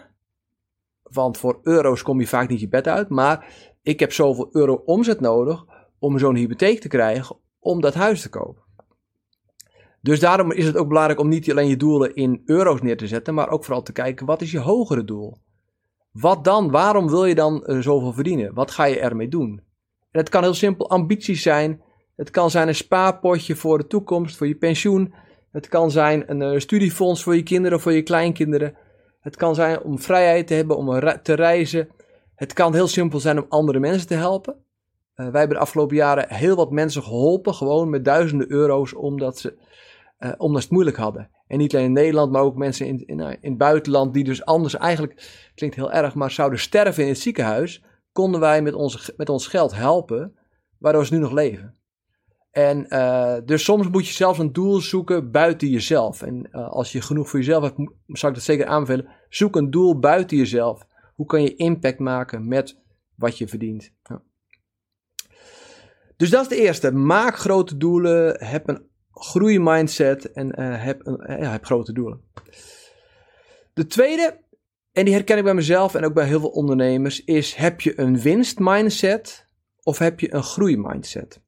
Want 1.02 1.38
voor 1.38 1.60
euro's 1.62 2.02
kom 2.02 2.20
je 2.20 2.26
vaak 2.26 2.48
niet 2.48 2.60
je 2.60 2.68
bed 2.68 2.86
uit. 2.88 3.08
Maar 3.08 3.46
ik 3.82 4.00
heb 4.00 4.12
zoveel 4.12 4.48
euro 4.52 4.74
omzet 4.74 5.20
nodig 5.20 5.64
om 5.98 6.18
zo'n 6.18 6.34
hypotheek 6.34 6.80
te 6.80 6.88
krijgen 6.88 7.36
om 7.58 7.80
dat 7.80 7.94
huis 7.94 8.22
te 8.22 8.28
kopen. 8.28 8.65
Dus 10.06 10.20
daarom 10.20 10.52
is 10.52 10.66
het 10.66 10.76
ook 10.76 10.88
belangrijk 10.88 11.20
om 11.20 11.28
niet 11.28 11.50
alleen 11.50 11.68
je 11.68 11.76
doelen 11.76 12.14
in 12.14 12.42
euro's 12.44 12.82
neer 12.82 12.96
te 12.96 13.06
zetten, 13.06 13.34
maar 13.34 13.48
ook 13.48 13.64
vooral 13.64 13.82
te 13.82 13.92
kijken 13.92 14.26
wat 14.26 14.42
is 14.42 14.50
je 14.50 14.58
hogere 14.58 15.04
doel. 15.04 15.36
Wat 16.12 16.44
dan? 16.44 16.70
Waarom 16.70 17.08
wil 17.08 17.24
je 17.24 17.34
dan 17.34 17.62
uh, 17.66 17.80
zoveel 17.80 18.12
verdienen? 18.12 18.54
Wat 18.54 18.70
ga 18.70 18.84
je 18.84 19.00
ermee 19.00 19.28
doen? 19.28 19.60
En 20.10 20.20
het 20.20 20.28
kan 20.28 20.42
heel 20.42 20.54
simpel 20.54 20.90
ambities 20.90 21.42
zijn. 21.42 21.82
Het 22.16 22.30
kan 22.30 22.50
zijn 22.50 22.68
een 22.68 22.74
spaarpotje 22.74 23.56
voor 23.56 23.78
de 23.78 23.86
toekomst, 23.86 24.36
voor 24.36 24.46
je 24.46 24.54
pensioen. 24.54 25.14
Het 25.52 25.68
kan 25.68 25.90
zijn 25.90 26.30
een 26.30 26.52
uh, 26.52 26.58
studiefonds 26.60 27.22
voor 27.22 27.36
je 27.36 27.42
kinderen 27.42 27.80
voor 27.80 27.92
je 27.92 28.02
kleinkinderen. 28.02 28.76
Het 29.20 29.36
kan 29.36 29.54
zijn 29.54 29.82
om 29.82 29.98
vrijheid 29.98 30.46
te 30.46 30.54
hebben, 30.54 30.76
om 30.76 31.00
te 31.22 31.34
reizen. 31.34 31.88
Het 32.34 32.52
kan 32.52 32.74
heel 32.74 32.88
simpel 32.88 33.20
zijn 33.20 33.38
om 33.38 33.46
andere 33.48 33.78
mensen 33.78 34.08
te 34.08 34.14
helpen. 34.14 34.54
Uh, 34.54 35.28
wij 35.28 35.38
hebben 35.38 35.56
de 35.56 35.62
afgelopen 35.62 35.96
jaren 35.96 36.26
heel 36.28 36.56
wat 36.56 36.70
mensen 36.70 37.02
geholpen, 37.02 37.54
gewoon 37.54 37.90
met 37.90 38.04
duizenden 38.04 38.50
euro's, 38.50 38.94
omdat 38.94 39.38
ze 39.38 39.64
uh, 40.18 40.32
omdat 40.36 40.60
ze 40.60 40.66
het 40.66 40.74
moeilijk 40.74 40.96
hadden. 40.96 41.30
En 41.46 41.58
niet 41.58 41.74
alleen 41.74 41.86
in 41.86 41.92
Nederland, 41.92 42.32
maar 42.32 42.42
ook 42.42 42.56
mensen 42.56 42.86
in, 42.86 43.06
in, 43.06 43.20
in 43.20 43.50
het 43.50 43.58
buitenland 43.58 44.14
die 44.14 44.24
dus 44.24 44.44
anders 44.44 44.76
eigenlijk, 44.76 45.48
klinkt 45.54 45.76
heel 45.76 45.92
erg, 45.92 46.14
maar 46.14 46.30
zouden 46.30 46.58
sterven 46.58 47.02
in 47.02 47.08
het 47.08 47.18
ziekenhuis, 47.18 47.84
konden 48.12 48.40
wij 48.40 48.62
met, 48.62 48.74
onze, 48.74 49.14
met 49.16 49.28
ons 49.28 49.46
geld 49.46 49.74
helpen, 49.74 50.36
waardoor 50.78 51.06
ze 51.06 51.14
nu 51.14 51.20
nog 51.20 51.32
leven. 51.32 51.74
En 52.50 52.86
uh, 52.88 53.36
dus 53.44 53.64
soms 53.64 53.88
moet 53.88 54.06
je 54.06 54.12
zelfs 54.12 54.38
een 54.38 54.52
doel 54.52 54.80
zoeken 54.80 55.30
buiten 55.30 55.68
jezelf. 55.68 56.22
En 56.22 56.50
als 56.50 56.92
je 56.92 57.00
genoeg 57.00 57.28
voor 57.28 57.38
jezelf 57.38 57.62
hebt, 57.62 57.76
zou 58.06 58.32
ik 58.32 58.38
dat 58.38 58.42
zeker 58.42 58.66
aanbevelen. 58.66 59.08
Zoek 59.28 59.56
een 59.56 59.70
doel 59.70 59.98
buiten 59.98 60.36
jezelf. 60.36 60.86
Hoe 61.14 61.26
kan 61.26 61.42
je 61.42 61.56
impact 61.56 61.98
maken 61.98 62.48
met 62.48 62.78
wat 63.14 63.38
je 63.38 63.48
verdient? 63.48 63.92
Ja. 64.02 64.22
Dus 66.16 66.30
dat 66.30 66.42
is 66.42 66.48
de 66.48 66.62
eerste. 66.62 66.92
Maak 66.92 67.36
grote 67.36 67.76
doelen. 67.76 68.44
Heb 68.44 68.68
een 68.68 68.86
groeimindset 69.18 70.32
en 70.32 70.60
uh, 70.60 70.82
heb, 70.82 71.06
uh, 71.06 71.38
ja, 71.38 71.50
heb 71.50 71.64
grote 71.64 71.92
doelen. 71.92 72.20
De 73.72 73.86
tweede, 73.86 74.40
en 74.92 75.04
die 75.04 75.14
herken 75.14 75.38
ik 75.38 75.44
bij 75.44 75.54
mezelf 75.54 75.94
en 75.94 76.04
ook 76.04 76.14
bij 76.14 76.26
heel 76.26 76.40
veel 76.40 76.48
ondernemers, 76.48 77.24
is 77.24 77.54
heb 77.54 77.80
je 77.80 78.00
een 78.00 78.20
winstmindset 78.20 79.46
of 79.82 79.98
heb 79.98 80.20
je 80.20 80.34
een 80.34 80.42
groeimindset? 80.42 81.40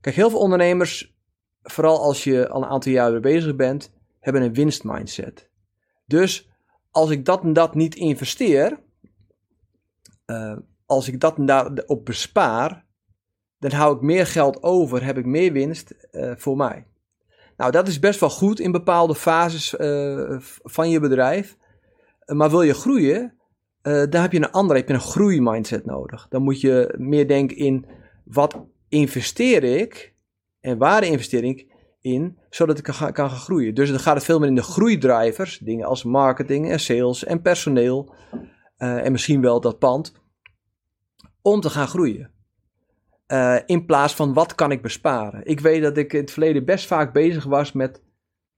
Kijk, 0.00 0.16
heel 0.16 0.30
veel 0.30 0.38
ondernemers, 0.38 1.16
vooral 1.62 2.00
als 2.00 2.24
je 2.24 2.48
al 2.48 2.62
een 2.62 2.68
aantal 2.68 2.92
jaren 2.92 3.22
bezig 3.22 3.56
bent, 3.56 3.92
hebben 4.20 4.42
een 4.42 4.54
winstmindset. 4.54 5.50
Dus 6.06 6.50
als 6.90 7.10
ik 7.10 7.24
dat 7.24 7.42
en 7.42 7.52
dat 7.52 7.74
niet 7.74 7.94
investeer, 7.94 8.80
uh, 10.26 10.56
als 10.86 11.08
ik 11.08 11.20
dat 11.20 11.36
en 11.36 11.46
daar 11.46 11.82
op 11.86 12.04
bespaar, 12.04 12.85
dan 13.70 13.78
hou 13.78 13.96
ik 13.96 14.02
meer 14.02 14.26
geld 14.26 14.62
over, 14.62 15.04
heb 15.04 15.18
ik 15.18 15.26
meer 15.26 15.52
winst 15.52 15.94
uh, 16.12 16.32
voor 16.36 16.56
mij. 16.56 16.86
Nou, 17.56 17.70
dat 17.70 17.88
is 17.88 17.98
best 17.98 18.20
wel 18.20 18.30
goed 18.30 18.60
in 18.60 18.72
bepaalde 18.72 19.14
fases 19.14 19.74
uh, 19.78 20.36
van 20.62 20.90
je 20.90 21.00
bedrijf. 21.00 21.56
maar 22.26 22.50
wil 22.50 22.62
je 22.62 22.74
groeien, 22.74 23.34
dan 23.82 24.20
heb 24.20 24.32
je 24.32 24.38
een 24.38 24.50
andere, 24.50 24.78
heb 24.78 24.88
een 24.88 25.00
groeimindset 25.00 25.84
nodig. 25.84 26.26
Dan 26.28 26.42
moet 26.42 26.60
je 26.60 26.94
meer 26.98 27.28
denken 27.28 27.56
in 27.56 27.86
wat 28.24 28.64
investeer 28.88 29.64
ik 29.64 30.14
en 30.60 30.78
waar 30.78 31.04
investeer 31.04 31.44
ik 31.44 31.66
in, 32.00 32.38
zodat 32.50 32.78
ik 32.78 32.84
kan, 32.84 33.12
kan 33.12 33.30
gaan 33.30 33.38
groeien. 33.38 33.74
Dus 33.74 33.90
dan 33.90 33.98
gaat 33.98 34.14
het 34.14 34.24
veel 34.24 34.38
meer 34.38 34.48
in 34.48 34.54
de 34.54 34.62
groeidrivers, 34.62 35.58
dingen 35.58 35.86
als 35.86 36.04
marketing 36.04 36.70
en 36.70 36.80
sales 36.80 37.24
en 37.24 37.42
personeel 37.42 38.14
en 38.76 39.12
misschien 39.12 39.40
wel 39.40 39.60
dat 39.60 39.78
pand 39.78 40.12
om 41.42 41.60
te 41.60 41.70
gaan 41.70 41.88
groeien. 41.88 42.35
Uh, 43.32 43.56
in 43.66 43.86
plaats 43.86 44.14
van 44.14 44.32
wat 44.32 44.54
kan 44.54 44.70
ik 44.70 44.82
besparen. 44.82 45.40
Ik 45.44 45.60
weet 45.60 45.82
dat 45.82 45.96
ik 45.96 46.12
in 46.12 46.20
het 46.20 46.30
verleden 46.30 46.64
best 46.64 46.86
vaak 46.86 47.12
bezig 47.12 47.44
was 47.44 47.72
met 47.72 48.02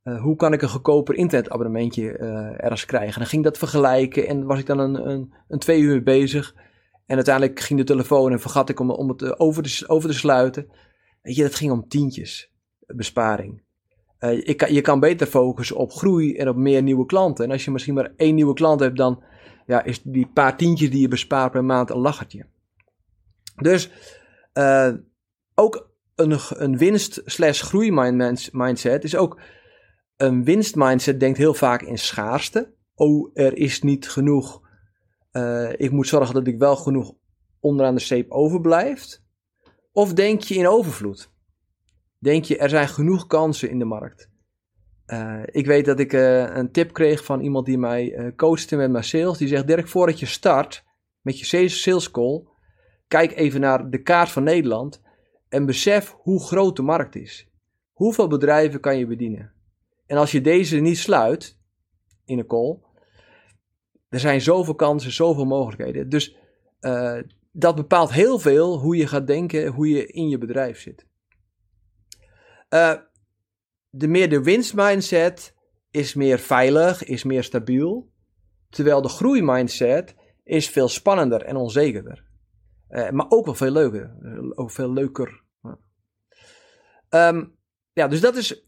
uh, 0.05 0.23
hoe 0.23 0.37
kan 0.37 0.53
ik 0.53 0.63
een 0.63 0.69
goedkoper 0.69 1.15
internetabonnementje 1.15 2.19
uh, 2.19 2.65
ergens 2.65 2.85
krijgen. 2.85 3.13
En 3.13 3.19
dan 3.19 3.29
ging 3.29 3.45
dat 3.45 3.59
vergelijken 3.59 4.27
en 4.27 4.45
was 4.45 4.59
ik 4.59 4.67
dan 4.67 4.79
een, 4.79 5.09
een, 5.09 5.33
een, 5.49 5.59
twee 5.59 5.81
uur 5.81 6.03
bezig. 6.03 6.55
En 7.07 7.15
uiteindelijk 7.15 7.61
ging 7.61 7.79
de 7.79 7.85
telefoon 7.87 8.33
en 8.33 8.41
vergat 8.41 8.69
ik 8.69 8.81
om, 8.81 8.91
om 8.91 9.09
het 9.09 9.39
over 9.39 9.63
te, 9.63 9.89
over 9.89 10.09
te 10.09 10.17
sluiten. 10.17 10.67
Weet 11.23 11.37
je, 11.37 11.43
dat 11.43 11.55
ging 11.55 11.73
om 11.73 11.89
tientjes 11.89 12.53
besparing. 12.87 13.63
Ik, 14.21 14.69
je 14.69 14.81
kan 14.81 15.01
beter 15.01 15.27
focussen 15.27 15.77
op 15.77 15.93
groei 15.93 16.37
en 16.37 16.49
op 16.49 16.57
meer 16.57 16.83
nieuwe 16.83 17.07
klanten. 17.07 17.45
En 17.45 17.51
als 17.51 17.65
je 17.65 17.71
misschien 17.71 17.95
maar 17.95 18.13
één 18.17 18.35
nieuwe 18.35 18.55
klant 18.55 18.81
hebt, 18.81 18.97
dan 18.97 19.23
ja, 19.67 19.83
is 19.83 20.03
die 20.03 20.27
paar 20.27 20.57
tientjes 20.57 20.91
die 20.91 21.01
je 21.01 21.09
bespaart 21.09 21.53
per 21.53 21.65
maand 21.65 21.91
een 21.91 21.99
lachertje. 21.99 22.47
Dus 23.57 23.91
uh, 24.59 24.93
ook 25.55 25.91
een, 26.15 26.38
een 26.49 26.79
winst 26.79 27.23
slash 27.25 27.62
groei 27.62 27.93
mindset 28.53 29.05
is 29.05 29.17
ook 29.17 29.41
een 30.17 30.45
winst 30.45 30.75
mindset 30.75 31.21
denkt 31.21 31.38
heel 31.38 31.55
vaak 31.55 31.83
in 31.83 31.99
schaarste. 31.99 32.75
Oh, 32.95 33.31
er 33.35 33.57
is 33.57 33.83
niet 33.83 34.09
genoeg. 34.09 34.61
Uh, 35.33 35.73
ik 35.77 35.91
moet 35.91 36.07
zorgen 36.07 36.35
dat 36.35 36.47
ik 36.47 36.59
wel 36.59 36.77
genoeg 36.77 37.15
onderaan 37.61 37.95
de 37.95 38.00
streep 38.00 38.31
overblijft. 38.31 39.25
Of 39.93 40.12
denk 40.12 40.43
je 40.43 40.55
in 40.55 40.69
overvloed? 40.69 41.31
Denk 42.19 42.45
je 42.45 42.59
er 42.59 42.69
zijn 42.69 42.88
genoeg 42.88 43.27
kansen 43.27 43.71
in 43.71 43.79
de 43.79 43.85
markt? 43.85 44.31
Uh, 45.07 45.43
ik 45.45 45.67
weet 45.67 45.85
dat 45.85 46.00
ik 46.00 46.12
een 46.12 46.73
tip 46.73 46.93
kreeg 46.93 47.25
van 47.25 47.41
iemand 47.41 47.67
die 47.67 47.79
mij 47.79 48.33
coachte 48.37 48.77
met 48.77 48.91
mijn 48.91 49.05
sales. 49.05 49.38
Die 49.38 49.49
zegt: 49.49 49.67
Dirk, 49.67 49.88
voordat 49.88 50.21
je 50.21 50.27
start 50.27 50.85
met 51.21 51.38
je 51.38 51.69
sales 51.69 52.11
call, 52.11 52.45
Kijk 53.09 53.37
even 53.37 53.61
naar 53.61 53.91
de 53.91 54.03
kaart 54.03 54.31
van 54.31 54.43
Nederland 54.43 55.03
en 55.49 55.67
besef 55.67 56.17
hoe 56.19 56.41
groot 56.41 56.77
de 56.77 56.83
markt 56.83 57.17
is. 57.17 57.49
Hoeveel 57.93 58.29
bedrijven 58.29 58.81
kan 58.81 58.99
je 58.99 59.07
bedienen? 59.07 59.53
En 60.07 60.17
als 60.17 60.33
je 60.33 60.41
deze 60.41 60.77
niet 60.77 60.99
sluit 60.99 61.59
in 62.25 62.38
een 62.38 62.47
call, 62.47 62.79
er 64.09 64.21
zijn 64.21 64.41
zoveel 64.41 64.75
kansen, 64.75 65.12
zoveel 65.12 65.45
mogelijkheden. 65.45 66.09
Dus 66.09 66.37
uh, 66.81 67.19
dat 67.53 67.75
bepaalt 67.75 68.12
heel 68.12 68.38
veel 68.38 68.79
hoe 68.79 68.97
je 68.97 69.07
gaat 69.07 69.27
denken, 69.27 69.67
hoe 69.67 69.88
je 69.88 70.07
in 70.07 70.29
je 70.29 70.38
bedrijf 70.38 70.81
zit. 70.81 71.07
Uh, 72.71 72.95
de 73.91 74.09
meer 74.09 74.29
de 74.29 74.43
winstmindset 74.43 75.55
is 75.91 76.15
meer 76.15 76.38
veilig, 76.38 77.05
is 77.05 77.25
meer 77.25 77.45
stabiel. 77.45 78.11
Terwijl 78.71 79.03
de 79.03 79.09
groeimindset 79.09 80.15
is 80.45 80.69
veel 80.69 80.88
spannender 80.88 81.43
en 81.43 81.57
onzekerder. 81.57 82.28
Uh, 82.90 83.11
maar 83.11 83.26
ook 83.28 83.45
wel 83.45 83.54
veel 83.54 83.71
leuker. 83.71 84.16
Ook 84.54 84.71
veel 84.71 84.92
leuker. 84.92 85.42
Um, 87.11 87.57
ja, 87.92 88.09
dus 88.09 88.21
dat 88.21 88.37
is 88.37 88.66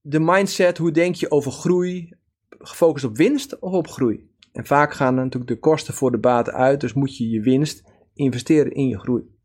de 0.00 0.20
mindset. 0.20 0.78
Hoe 0.78 0.90
denk 0.90 1.14
je 1.14 1.30
over 1.30 1.52
groei? 1.52 2.18
Gefocust 2.48 3.04
op 3.04 3.16
winst 3.16 3.58
of 3.58 3.72
op 3.72 3.88
groei? 3.88 4.30
En 4.52 4.66
vaak 4.66 4.92
gaan 4.92 5.14
natuurlijk 5.14 5.50
de 5.50 5.58
kosten 5.58 5.94
voor 5.94 6.10
de 6.10 6.18
baten 6.18 6.52
uit. 6.52 6.80
Dus 6.80 6.92
moet 6.92 7.16
je 7.16 7.28
je 7.28 7.40
winst 7.40 7.82
investeren 8.14 8.72
in 8.72 8.88
je 8.88 8.98
groei. 8.98 9.38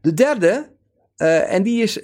De 0.00 0.14
derde, 0.14 0.76
uh, 1.16 1.52
en 1.52 1.62
die 1.62 1.82
is 1.82 1.94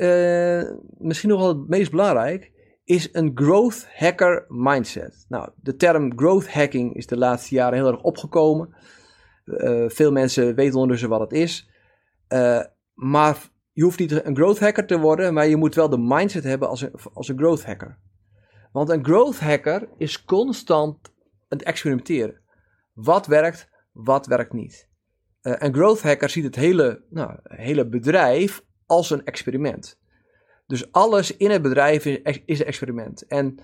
misschien 0.99 1.29
nog 1.29 1.41
wel 1.41 1.49
het 1.49 1.69
meest 1.69 1.91
belangrijk, 1.91 2.53
is 2.85 3.09
een 3.13 3.31
growth 3.35 3.89
hacker 3.95 4.45
mindset. 4.49 5.25
Nou, 5.29 5.51
de 5.57 5.77
term 5.77 6.19
growth 6.19 6.53
hacking 6.53 6.95
is 6.95 7.07
de 7.07 7.17
laatste 7.17 7.55
jaren 7.55 7.79
heel 7.79 7.93
erg 7.93 8.03
opgekomen. 8.03 8.75
Uh, 9.45 9.89
veel 9.89 10.13
mensen 10.13 10.55
weten 10.55 10.75
ondertussen 10.75 11.09
wat 11.09 11.21
het 11.21 11.33
is. 11.33 11.71
Uh, 12.29 12.63
maar 12.95 13.39
je 13.73 13.83
hoeft 13.83 13.99
niet 13.99 14.25
een 14.25 14.37
growth 14.37 14.59
hacker 14.59 14.87
te 14.87 14.99
worden, 14.99 15.35
maar 15.35 15.47
je 15.47 15.57
moet 15.57 15.75
wel 15.75 15.89
de 15.89 15.99
mindset 15.99 16.45
hebben 16.45 16.69
als 16.69 16.81
een, 16.81 16.93
als 17.13 17.29
een 17.29 17.39
growth 17.39 17.65
hacker. 17.65 17.99
Want 18.73 18.89
een 18.89 19.05
growth 19.05 19.39
hacker 19.39 19.89
is 19.97 20.25
constant 20.25 21.13
het 21.49 21.63
experimenteren. 21.63 22.41
Wat 22.93 23.27
werkt, 23.27 23.69
wat 23.93 24.27
werkt 24.27 24.53
niet. 24.53 24.89
Uh, 25.43 25.55
een 25.59 25.75
growth 25.75 26.03
hacker 26.03 26.31
ziet 26.31 26.45
het 26.45 26.57
hele, 26.57 27.05
nou, 27.11 27.39
hele 27.43 27.89
bedrijf 27.89 28.63
als 28.87 29.11
een 29.11 29.25
experiment. 29.25 29.99
Dus 30.67 30.93
alles 30.93 31.37
in 31.37 31.51
het 31.51 31.63
bedrijf 31.63 32.05
is, 32.05 32.43
is 32.45 32.61
een 32.61 32.67
experiment. 32.67 33.27
En 33.27 33.59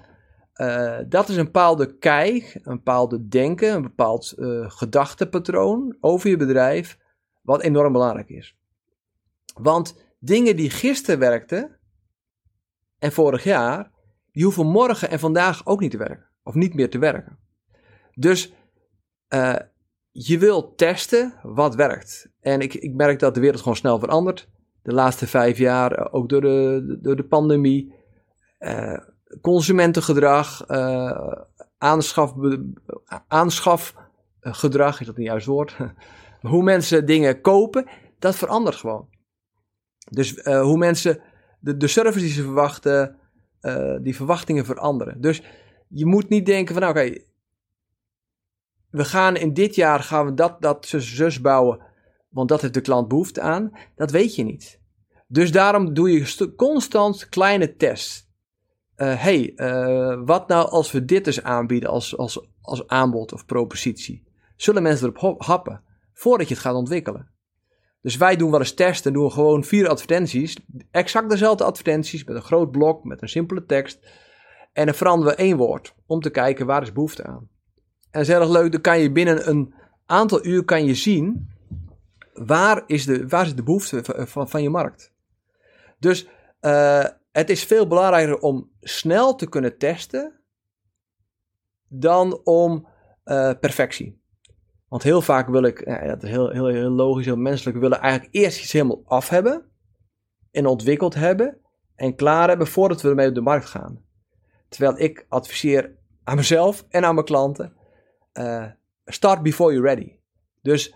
uh, 0.57 0.99
dat 1.09 1.29
is 1.29 1.37
een 1.37 1.45
bepaalde 1.45 1.99
kijk, 1.99 2.59
een 2.63 2.77
bepaalde 2.77 3.29
denken, 3.29 3.75
een 3.75 3.83
bepaald 3.83 4.35
uh, 4.37 4.71
gedachtepatroon 4.71 5.97
over 6.01 6.31
je 6.31 6.37
bedrijf, 6.37 6.99
wat 7.43 7.63
enorm 7.63 7.93
belangrijk 7.93 8.29
is. 8.29 8.57
Want 9.55 9.97
dingen 10.19 10.57
die 10.57 10.71
gisteren 10.71 11.21
werkten 11.21 11.79
en 12.99 13.13
vorig 13.13 13.45
jaar, 13.45 13.91
die 14.33 14.45
hoeven 14.45 14.67
morgen 14.67 15.11
en 15.11 15.19
vandaag 15.19 15.67
ook 15.67 15.81
niet 15.81 15.91
te 15.91 15.97
werken, 15.97 16.27
of 16.43 16.55
niet 16.55 16.75
meer 16.75 16.91
te 16.91 16.99
werken. 16.99 17.39
Dus 18.15 18.53
uh, 19.29 19.57
je 20.11 20.39
wilt 20.39 20.79
testen 20.79 21.35
wat 21.43 21.75
werkt. 21.75 22.31
En 22.41 22.61
ik, 22.61 22.75
ik 22.75 22.95
merk 22.95 23.19
dat 23.19 23.35
de 23.35 23.41
wereld 23.41 23.61
gewoon 23.61 23.77
snel 23.77 23.99
verandert. 23.99 24.49
De 24.83 24.93
laatste 24.93 25.27
vijf 25.27 25.59
jaar, 25.59 26.13
ook 26.13 26.29
door 26.29 26.41
de, 26.41 26.99
door 27.01 27.17
de 27.17 27.25
pandemie 27.25 27.95
consumentengedrag, 29.41 30.69
uh, 30.69 31.33
aanschaf, 31.79 32.35
aanschafgedrag, 33.29 35.01
is 35.01 35.07
dat 35.07 35.17
niet 35.17 35.27
juist 35.27 35.47
woord? 35.47 35.77
hoe 36.41 36.63
mensen 36.63 37.07
dingen 37.07 37.41
kopen, 37.41 37.87
dat 38.19 38.37
verandert 38.37 38.77
gewoon. 38.77 39.09
Dus 40.11 40.35
uh, 40.35 40.63
hoe 40.63 40.79
mensen, 40.79 41.21
de, 41.61 41.77
de 41.77 41.87
service 41.87 42.25
die 42.25 42.35
ze 42.35 42.43
verwachten, 42.43 43.19
uh, 43.61 43.97
die 44.03 44.17
verwachtingen 44.17 44.65
veranderen. 44.65 45.21
Dus 45.21 45.43
je 45.89 46.07
moet 46.07 46.29
niet 46.29 46.47
denken 46.47 46.75
van, 46.75 46.83
nou, 46.83 46.99
oké, 46.99 47.19
we 48.91 49.05
gaan 49.05 49.37
in 49.37 49.53
dit 49.53 49.75
jaar 49.75 50.01
gaan 50.01 50.27
we 50.27 50.35
dat, 50.35 50.63
dat, 50.63 50.87
zus, 50.87 51.41
bouwen, 51.41 51.81
want 52.29 52.49
dat 52.49 52.61
heeft 52.61 52.75
de 52.75 52.81
klant 52.81 53.09
behoefte 53.09 53.41
aan. 53.41 53.71
Dat 53.95 54.11
weet 54.11 54.35
je 54.35 54.45
niet. 54.45 54.81
Dus 55.29 55.53
daarom 55.53 55.95
doe 55.95 56.13
je 56.13 56.55
constant 56.57 57.29
kleine 57.29 57.77
tests 57.77 58.26
hey, 59.05 59.53
uh, 59.57 60.21
wat 60.25 60.49
nou 60.49 60.69
als 60.69 60.93
we 60.93 61.05
dit 61.05 61.27
eens 61.27 61.43
aanbieden 61.43 61.91
als, 61.91 62.17
als, 62.17 62.47
als 62.61 62.87
aanbod 62.87 63.33
of 63.33 63.47
propositie? 63.47 64.25
Zullen 64.57 64.83
mensen 64.83 65.13
erop 65.15 65.43
happen 65.43 65.83
voordat 66.13 66.49
je 66.49 66.55
het 66.55 66.63
gaat 66.63 66.75
ontwikkelen? 66.75 67.29
Dus 68.03 68.17
wij 68.17 68.37
doen 68.37 68.51
wel 68.51 68.61
eens 68.61 68.75
testen, 68.75 69.13
doen 69.13 69.33
gewoon 69.33 69.65
vier 69.65 69.89
advertenties, 69.89 70.57
exact 70.91 71.31
dezelfde 71.31 71.65
advertenties 71.65 72.25
met 72.25 72.37
een 72.37 72.43
groot 72.43 72.71
blok, 72.71 73.05
met 73.05 73.23
een 73.23 73.29
simpele 73.29 73.65
tekst. 73.65 73.99
En 74.73 74.87
dan 74.87 74.95
veranderen 74.95 75.37
we 75.37 75.43
één 75.43 75.57
woord 75.57 75.95
om 76.07 76.21
te 76.21 76.31
kijken 76.31 76.67
waar 76.67 76.83
is 76.83 76.93
behoefte 76.93 77.25
aan. 77.25 77.49
En 78.11 78.23
dat 78.23 78.23
is 78.23 78.29
erg 78.29 78.49
leuk, 78.49 78.73
dan 78.73 78.81
kan 78.81 78.99
je 78.99 79.13
binnen 79.13 79.49
een 79.49 79.75
aantal 80.07 80.47
uur 80.47 80.65
kan 80.65 80.85
je 80.85 80.95
zien 80.95 81.55
waar 82.33 82.83
is 82.87 83.05
de, 83.05 83.29
waar 83.29 83.47
is 83.47 83.55
de 83.55 83.63
behoefte 83.63 84.01
van, 84.05 84.49
van 84.49 84.63
je 84.63 84.71
markt. 84.71 85.13
Dus 85.99 86.29
uh, 86.61 87.05
het 87.37 87.51
is 87.51 87.65
veel 87.65 87.87
belangrijker 87.87 88.39
om 88.39 88.71
snel 88.81 89.35
te 89.35 89.49
kunnen 89.49 89.79
testen 89.79 90.41
dan 91.89 92.41
om 92.45 92.89
uh, 93.25 93.53
perfectie. 93.61 94.21
Want 94.89 95.03
heel 95.03 95.23
vaak 95.23 95.49
wil 95.49 95.63
ik, 95.63 95.87
ja, 95.87 96.07
dat 96.07 96.23
is 96.23 96.31
heel, 96.31 96.51
heel, 96.51 96.67
heel 96.67 96.91
logisch, 96.91 97.25
heel 97.25 97.37
menselijk, 97.37 97.79
willen 97.79 98.01
eigenlijk 98.01 98.35
eerst 98.35 98.61
iets 98.61 98.73
helemaal 98.73 99.03
af 99.05 99.29
hebben 99.29 99.71
en 100.51 100.67
ontwikkeld 100.67 101.15
hebben 101.15 101.59
en 101.95 102.15
klaar 102.15 102.49
hebben 102.49 102.67
voordat 102.67 103.03
we 103.03 103.09
ermee 103.09 103.29
op 103.29 103.35
de 103.35 103.41
markt 103.41 103.67
gaan. 103.67 104.05
Terwijl 104.69 104.99
ik 104.99 105.27
adviseer 105.29 105.97
aan 106.25 106.37
mezelf 106.37 106.85
en 106.89 107.05
aan 107.05 107.15
mijn 107.15 107.27
klanten, 107.27 107.73
uh, 108.35 108.67
start 109.05 109.43
before 109.43 109.73
you're 109.73 109.89
ready. 109.89 110.19
Dus 110.63 110.95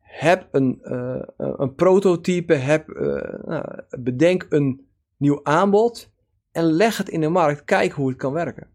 heb 0.00 0.48
een, 0.50 0.80
een 1.36 1.74
prototype, 1.74 2.54
heb, 2.54 2.86
nou, 3.44 3.82
bedenk 3.90 4.46
een 4.48 4.87
nieuw 5.18 5.40
aanbod 5.42 6.10
en 6.52 6.64
leg 6.64 6.96
het 6.96 7.08
in 7.08 7.20
de 7.20 7.28
markt. 7.28 7.64
Kijk 7.64 7.92
hoe 7.92 8.08
het 8.08 8.18
kan 8.18 8.32
werken. 8.32 8.68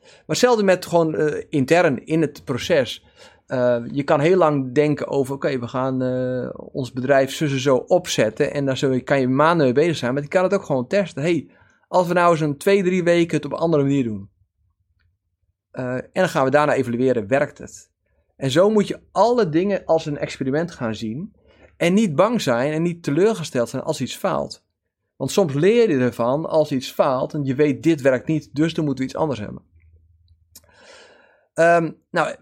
Maar 0.00 0.22
hetzelfde 0.26 0.62
met 0.62 0.86
gewoon 0.86 1.14
uh, 1.14 1.42
intern 1.48 2.06
in 2.06 2.20
het 2.20 2.44
proces. 2.44 3.04
Uh, 3.46 3.84
je 3.90 4.02
kan 4.02 4.20
heel 4.20 4.36
lang 4.36 4.74
denken 4.74 5.08
over, 5.08 5.34
oké, 5.34 5.58
we 5.58 5.68
gaan 5.68 6.02
uh, 6.02 6.50
ons 6.54 6.92
bedrijf 6.92 7.32
zo 7.32 7.46
zo 7.46 7.76
opzetten. 7.76 8.52
En 8.52 8.64
daar 8.64 9.02
kan 9.02 9.20
je 9.20 9.28
maanden 9.28 9.66
mee 9.66 9.74
bezig 9.74 9.96
zijn. 9.96 10.14
Maar 10.14 10.22
je 10.22 10.28
kan 10.28 10.42
het 10.42 10.54
ook 10.54 10.64
gewoon 10.64 10.86
testen. 10.86 11.22
hey, 11.22 11.50
als 11.88 12.06
we 12.06 12.14
nou 12.14 12.30
eens 12.30 12.40
een 12.40 12.58
twee, 12.58 12.82
drie 12.82 13.04
weken 13.04 13.36
het 13.36 13.44
op 13.44 13.52
een 13.52 13.58
andere 13.58 13.82
manier 13.82 14.04
doen. 14.04 14.30
en 15.70 16.08
dan 16.12 16.28
gaan 16.28 16.44
we 16.44 16.50
daarna 16.50 16.74
evalueren, 16.74 17.28
werkt 17.28 17.58
het? 17.58 17.90
En 18.36 18.50
zo 18.50 18.70
moet 18.70 18.88
je 18.88 19.00
alle 19.12 19.48
dingen 19.48 19.84
als 19.84 20.06
een 20.06 20.18
experiment 20.18 20.70
gaan 20.70 20.94
zien. 20.94 21.34
En 21.76 21.94
niet 21.94 22.14
bang 22.14 22.40
zijn 22.40 22.72
en 22.72 22.82
niet 22.82 23.02
teleurgesteld 23.02 23.68
zijn 23.68 23.82
als 23.82 24.00
iets 24.00 24.16
faalt. 24.16 24.66
Want 25.18 25.30
soms 25.30 25.54
leer 25.54 25.90
je 25.90 25.98
ervan 25.98 26.46
als 26.46 26.72
iets 26.72 26.92
faalt 26.92 27.34
en 27.34 27.44
je 27.44 27.54
weet 27.54 27.82
dit 27.82 28.00
werkt 28.00 28.26
niet, 28.26 28.54
dus 28.54 28.74
dan 28.74 28.84
moeten 28.84 29.04
we 29.04 29.10
iets 29.10 29.20
anders 29.20 29.38
hebben. 29.38 29.62
Um, 31.54 31.96
nou, 32.10 32.36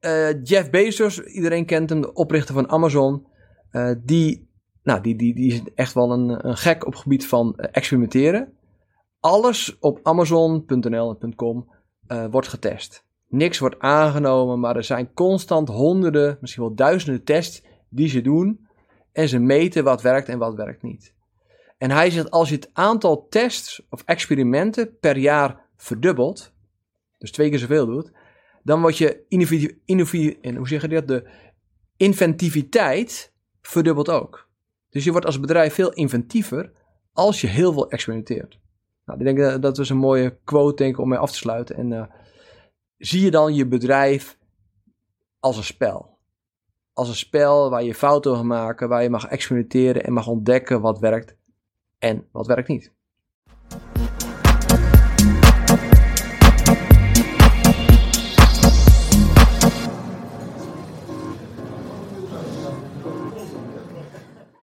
uh, 0.00 0.42
Jeff 0.42 0.70
Bezos, 0.70 1.20
iedereen 1.20 1.66
kent 1.66 1.90
hem, 1.90 2.00
de 2.00 2.12
oprichter 2.12 2.54
van 2.54 2.68
Amazon. 2.68 3.26
Uh, 3.72 3.90
die, 4.04 4.50
nou, 4.82 5.00
die, 5.00 5.16
die, 5.16 5.34
die 5.34 5.52
is 5.52 5.62
echt 5.74 5.92
wel 5.92 6.12
een, 6.12 6.48
een 6.48 6.56
gek 6.56 6.86
op 6.86 6.92
het 6.92 7.02
gebied 7.02 7.26
van 7.26 7.54
uh, 7.56 7.66
experimenteren. 7.72 8.52
Alles 9.20 9.78
op 9.78 10.00
Amazon.nl 10.02 11.16
en 11.18 11.34
.com 11.34 11.70
wordt 12.30 12.48
getest. 12.48 13.06
Niks 13.28 13.58
wordt 13.58 13.78
aangenomen, 13.78 14.60
maar 14.60 14.76
er 14.76 14.84
zijn 14.84 15.12
constant 15.12 15.68
honderden, 15.68 16.38
misschien 16.40 16.62
wel 16.62 16.74
duizenden 16.74 17.24
tests 17.24 17.62
die 17.88 18.08
ze 18.08 18.20
doen. 18.20 18.66
En 19.12 19.28
ze 19.28 19.38
meten 19.38 19.84
wat 19.84 20.02
werkt 20.02 20.28
en 20.28 20.38
wat 20.38 20.54
werkt 20.54 20.82
niet. 20.82 21.14
En 21.82 21.90
hij 21.90 22.10
zegt, 22.10 22.30
als 22.30 22.48
je 22.48 22.54
het 22.54 22.70
aantal 22.72 23.26
tests 23.28 23.82
of 23.90 24.02
experimenten 24.04 24.98
per 24.98 25.16
jaar 25.16 25.60
verdubbelt, 25.76 26.52
dus 27.18 27.30
twee 27.30 27.50
keer 27.50 27.58
zoveel 27.58 27.86
doet, 27.86 28.12
dan 28.62 28.80
word 28.80 28.98
je 28.98 29.24
innovatie, 29.84 30.38
en 30.40 30.56
hoe 30.56 30.68
zeg 30.68 30.82
je 30.82 30.88
dat, 30.88 31.08
de 31.08 31.28
inventiviteit 31.96 33.32
verdubbelt 33.60 34.08
ook. 34.08 34.48
Dus 34.90 35.04
je 35.04 35.10
wordt 35.10 35.26
als 35.26 35.40
bedrijf 35.40 35.74
veel 35.74 35.92
inventiever 35.92 36.72
als 37.12 37.40
je 37.40 37.46
heel 37.46 37.72
veel 37.72 37.90
experimenteert. 37.90 38.58
Nou, 39.04 39.18
ik 39.18 39.36
denk 39.36 39.62
dat 39.62 39.78
is 39.78 39.88
een 39.88 39.96
mooie 39.96 40.38
quote 40.44 40.82
denk 40.82 40.94
ik, 40.94 41.00
om 41.00 41.08
mee 41.08 41.18
af 41.18 41.30
te 41.30 41.36
sluiten. 41.36 41.76
En 41.76 41.90
uh, 41.90 42.04
zie 42.96 43.20
je 43.20 43.30
dan 43.30 43.54
je 43.54 43.66
bedrijf 43.66 44.38
als 45.40 45.56
een 45.56 45.64
spel. 45.64 46.18
Als 46.92 47.08
een 47.08 47.14
spel 47.14 47.70
waar 47.70 47.82
je 47.82 47.94
fouten 47.94 48.32
mag 48.32 48.42
maken, 48.42 48.88
waar 48.88 49.02
je 49.02 49.10
mag 49.10 49.26
experimenteren 49.26 50.04
en 50.04 50.12
mag 50.12 50.26
ontdekken 50.26 50.80
wat 50.80 50.98
werkt 50.98 51.40
en 52.02 52.28
wat 52.32 52.46
werkt 52.46 52.68
niet. 52.68 52.92